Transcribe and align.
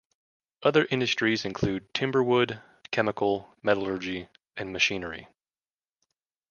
Other 0.63 0.87
industries 0.89 1.45
include 1.45 1.93
timber-wood, 1.93 2.59
chemical, 2.91 3.55
metallurgy, 3.61 4.29
and 4.57 4.73
machinery. 4.73 5.27